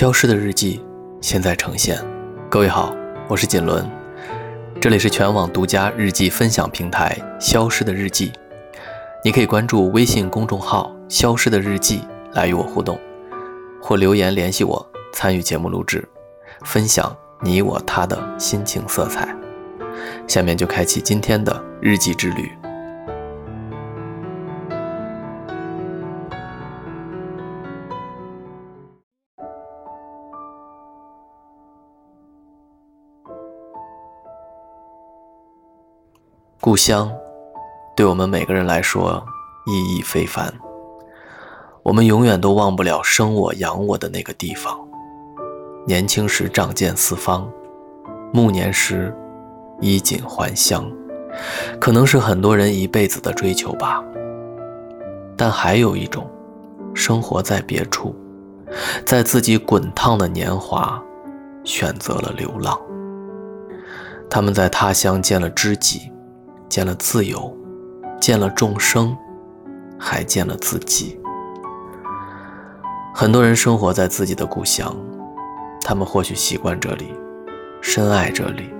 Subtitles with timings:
[0.00, 0.80] 消失的日记，
[1.20, 2.02] 现在呈现。
[2.48, 2.96] 各位好，
[3.28, 3.84] 我是锦纶，
[4.80, 8.28] 这里是全网独家日记分享平台《消失的日记》，
[9.22, 12.00] 你可以关注微信公众号“消失的日记”
[12.32, 12.98] 来与我互动，
[13.78, 16.08] 或留言联系我参与节目录制，
[16.64, 19.28] 分享你我他的心情色彩。
[20.26, 22.50] 下面就开启今天的日记之旅。
[36.62, 37.10] 故乡，
[37.96, 39.24] 对我们每个人来说
[39.66, 40.52] 意义非凡。
[41.82, 44.78] 我们永远都忘不了生我养我的那个地方。
[45.86, 47.50] 年轻时仗剑四方，
[48.30, 49.16] 暮年时
[49.80, 50.84] 衣锦还乡，
[51.80, 54.04] 可能是很多人一辈子的追求吧。
[55.38, 56.28] 但还有一种，
[56.92, 58.14] 生活在别处，
[59.06, 61.02] 在自己滚烫的年华，
[61.64, 62.78] 选择了流浪。
[64.28, 66.12] 他们在他乡见了知己。
[66.70, 67.52] 见了自由，
[68.20, 69.14] 见了众生，
[69.98, 71.20] 还见了自己。
[73.12, 74.96] 很多人生活在自己的故乡，
[75.82, 77.12] 他们或许习惯这里，
[77.80, 78.72] 深爱这里，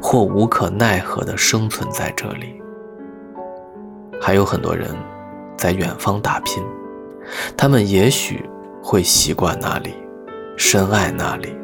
[0.00, 2.60] 或无可奈何地生存在这里。
[4.20, 4.94] 还有很多人
[5.56, 6.62] 在远方打拼，
[7.56, 8.46] 他们也许
[8.82, 9.94] 会习惯那里，
[10.58, 11.56] 深爱那里，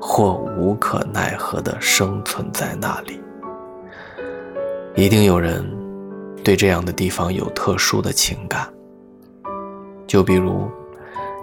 [0.00, 3.20] 或无可奈何地生存在那里。
[4.96, 5.62] 一定有人
[6.42, 8.66] 对这样的地方有特殊的情感，
[10.06, 10.70] 就比如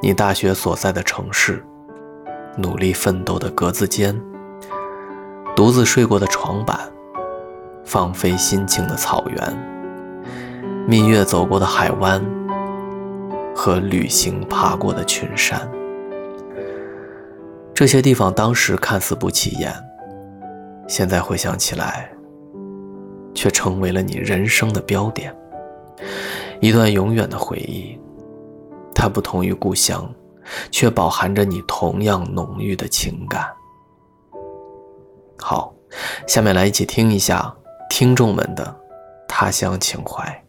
[0.01, 1.63] 你大学所在的城市，
[2.57, 4.19] 努力奋斗的格子间，
[5.55, 6.79] 独自睡过的床板，
[7.85, 10.25] 放飞心情的草原，
[10.87, 12.25] 蜜月走过的海湾
[13.55, 15.61] 和旅行爬过的群山。
[17.71, 19.71] 这些地方当时看似不起眼，
[20.87, 22.09] 现在回想起来。
[23.33, 25.35] 却成为了你人生的标点，
[26.59, 27.97] 一段永远的回忆。
[28.93, 30.13] 它不同于故乡，
[30.71, 33.45] 却饱含着你同样浓郁的情感。
[35.39, 35.73] 好，
[36.27, 37.53] 下面来一起听一下
[37.89, 38.75] 听众们的
[39.27, 40.42] 他乡情怀。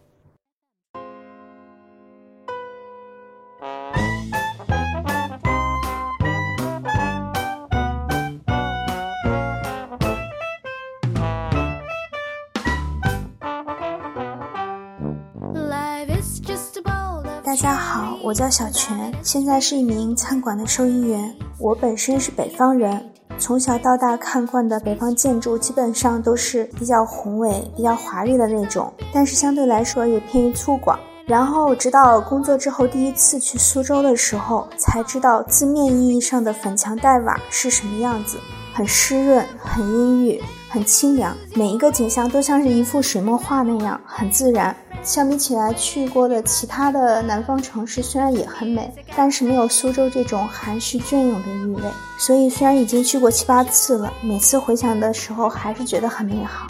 [17.55, 21.33] 大家好，我叫小泉，现在是一名餐馆的收银员。
[21.61, 30.99] 我本身是北方人，从小到大看惯的北方建筑基本上都是比较宏伟、比较华丽的那种，但是相对来说也偏于粗犷。
[31.27, 38.37] 然后直到工作之后，第一次去苏州的时候，才知道字面意义上的粉墙黛瓦是什么样子，
[38.73, 40.43] 很湿润，很阴郁，
[40.75, 44.75] 很清凉，每一个景象都像是一幅水墨画那样，很自然。
[45.05, 51.83] 相比起来，去过的其他的南方城市虽然也很美，但是没有苏州这种含蓄隽永的韵味。
[52.19, 56.67] 所以虽然已经去过七八次了，每次回想的时候还是觉得很美好。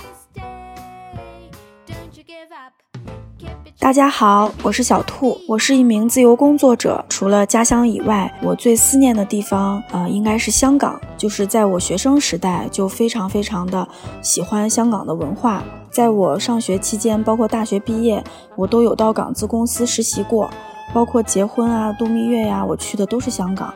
[3.85, 7.05] 大家好，我是小兔，我是一名自由工作者。
[7.07, 10.99] 除了家乡以外，我最思念的地方，呃，应该是香港。
[11.19, 13.87] 就是在我学生时代，就非常非常的
[14.23, 15.63] 喜欢香港的文化。
[15.91, 18.25] 在我上学期间，包括大学毕业，
[18.57, 20.49] 我都有到港资公司实习过，
[20.95, 23.75] 包括结婚啊、度蜜月呀，我去的都是香港。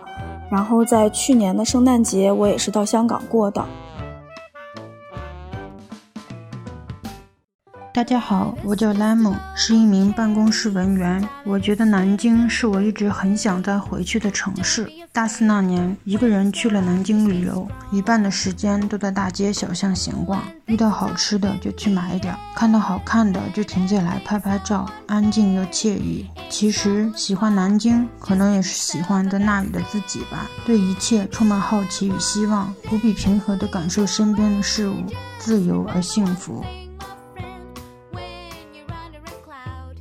[0.51, 3.63] 然后在去年的圣诞节，我也是到香港过的。
[7.99, 11.29] 大家好，我叫 Lemon，是一名办公室文员。
[11.43, 14.89] 我觉得南京是我一直很想再回去的城市。
[15.13, 26.25] 大四那年，一个人去了南京旅游，一半的时间都在大街小巷闲逛，遇到好吃的就去买点，看到好看的就停下来拍拍照，安静又惬意。
[26.49, 34.95] 其实喜欢南京，可能也是喜欢在那里的自己吧，对一切充满好奇与希望，无比平和地感受身边的事物，
[35.41, 36.65] 自由而幸福。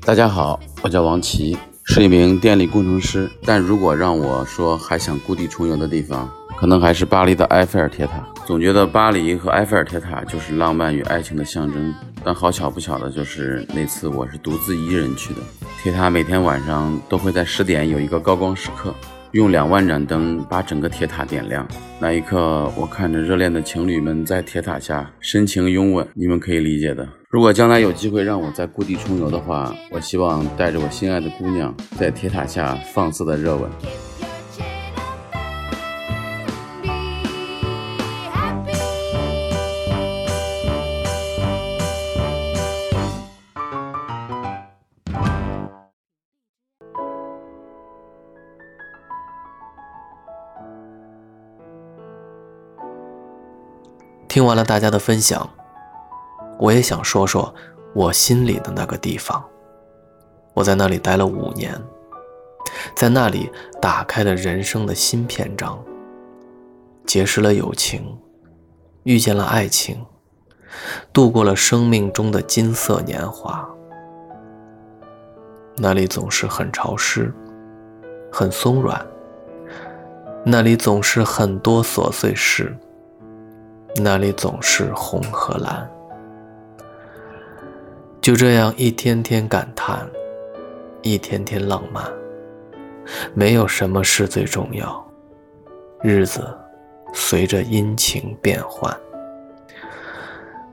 [0.08, 3.30] 大家好，我叫王琦，是一名电力工程师。
[3.44, 8.26] 但如果让我说还想故地重游的地方，可能还是巴黎的埃菲尔铁塔。
[8.46, 11.94] 总觉得巴黎和埃菲尔铁塔就是浪漫与爱情的象征。
[12.24, 15.42] 但好巧不巧的就是那次我是独自一人去的。
[15.84, 18.96] 铁塔每天晚上都会在十点有一个高光时刻。
[19.34, 21.68] 用两万盏灯把整个铁塔点亮，
[22.00, 27.06] 那一刻，我看着热恋的情侣们在铁塔下深情拥吻，你们可以理解的。
[27.30, 33.70] 如果将来有机会让我在故地重游的话我希望带着我心爱的姑娘在铁塔下放肆的热吻。
[54.30, 55.50] 听完了大家的分享
[56.60, 57.54] 我也想说说
[57.94, 59.44] 我心里的那个地方。
[60.54, 61.80] 我在那里待了五年，
[62.96, 63.50] 在那里
[63.80, 65.78] 打开了人生的新篇章，
[67.06, 68.18] 结识了友情，
[69.04, 70.04] 遇见了爱情，
[71.14, 73.68] 度过了生命中的金色年华。
[75.76, 77.32] 那里总是很潮湿，
[78.32, 79.06] 很松软。
[80.44, 82.76] 那里总是很多琐碎事。
[83.98, 85.88] 那里总是红和蓝。
[88.28, 90.06] 就这样一天天感叹，
[91.02, 92.04] 一天天浪漫。
[93.34, 95.02] 没有什么是最重要。
[96.04, 96.46] 日子
[97.14, 98.94] 随着阴晴变换。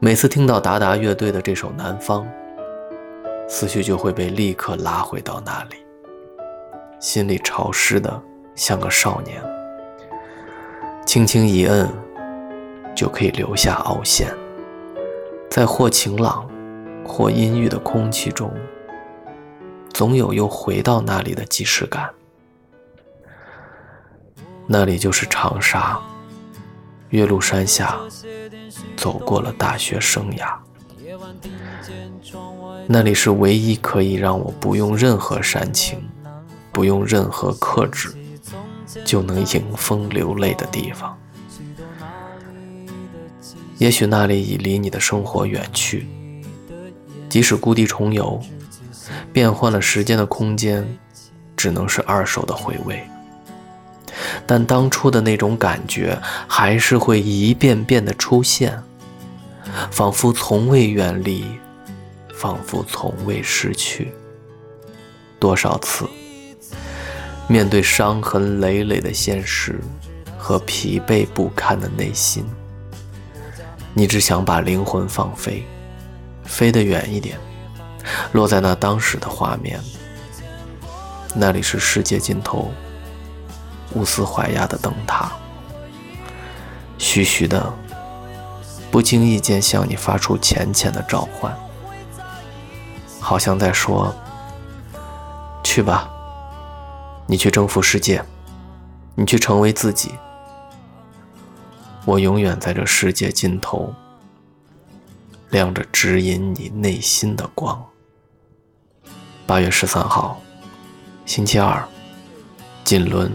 [0.00, 2.26] 每次听到达达乐队的这首《南方》。
[3.48, 5.76] 思绪就会被立刻拉回到那里，
[6.98, 8.20] 心里潮湿的
[8.56, 9.40] 像个少年，
[11.06, 11.88] 轻轻一摁，
[12.96, 14.34] 就可以留下凹陷，
[15.48, 16.50] 在或晴朗，
[17.04, 18.52] 或阴郁的空气中，
[19.92, 22.10] 总有又回到那里的即视感。
[24.66, 26.00] 那里就是长沙，
[27.10, 27.98] 岳麓山下，
[28.96, 30.56] 走过了大学生涯。
[32.86, 36.02] 那里是唯一可以让我不用任何煽情，
[36.72, 38.12] 不用任何克制，
[39.04, 41.16] 就能迎风流泪的地方。
[43.78, 46.06] 也许那里已离你的生活远去，
[47.34, 48.40] 即使故地重游，
[49.32, 50.86] 变换了时间的空间，
[51.56, 53.02] 只能是二手的回味。
[54.46, 56.16] 但当初的那种感觉，
[56.46, 58.80] 还是会一遍遍的出现，
[59.90, 61.44] 仿佛从未远离。
[62.32, 64.12] 仿佛从未失去。
[65.40, 66.08] 多少次，
[67.48, 69.80] 面对伤痕累累的现实
[70.38, 72.44] 和疲惫不堪的内心，
[73.92, 75.66] 你只想把灵魂放飞，
[76.44, 77.38] 飞得远一点，
[78.32, 79.80] 落在那当时的画面。
[81.34, 82.70] 那里是世界尽头，
[83.94, 85.32] 乌斯怀亚的灯塔，
[86.96, 87.72] 徐徐的，
[88.90, 91.52] 不经意间向你发出浅浅的召唤。
[93.20, 94.14] 好像在说
[95.64, 96.08] ：“去吧，
[97.26, 98.22] 你去征服世界，
[99.14, 100.14] 你去成为自己。
[102.04, 103.92] 我永远在这世界尽头，
[105.54, 107.80] 亮着指引你内心的光。”
[109.46, 110.42] 八月十三号，
[111.26, 111.86] 星期二，
[112.82, 113.30] 锦纶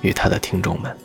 [0.00, 0.96] 与他的听众们。